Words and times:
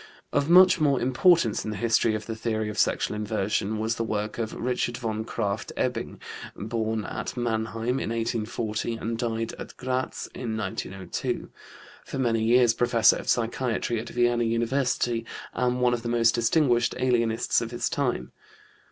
Of 0.33 0.49
much 0.49 0.79
more 0.81 0.99
importance 0.99 1.63
in 1.63 1.69
the 1.69 1.77
history 1.77 2.15
of 2.15 2.25
the 2.25 2.35
theory 2.35 2.69
of 2.69 2.79
sexual 2.79 3.13
inversion 3.15 3.77
was 3.77 3.97
the 3.97 4.03
work 4.03 4.39
of 4.39 4.51
Richard 4.55 4.97
von 4.97 5.23
Krafft 5.25 5.71
Ebing 5.77 6.19
(born 6.55 7.05
at 7.05 7.37
Mannheim 7.37 7.99
in 7.99 8.09
1840 8.09 8.95
and 8.95 9.15
died 9.15 9.53
at 9.59 9.77
Graz 9.77 10.27
in 10.33 10.57
1902), 10.57 11.51
for 12.03 12.17
many 12.17 12.41
years 12.43 12.73
professor 12.73 13.17
of 13.17 13.29
psychiatry 13.29 13.99
at 13.99 14.09
Vienna 14.09 14.43
University 14.43 15.23
and 15.53 15.79
one 15.81 15.93
of 15.93 16.01
the 16.01 16.09
most 16.09 16.33
distinguished 16.33 16.95
alienists 16.97 17.61
of 17.61 17.69
his 17.69 17.87
time. 17.87 18.31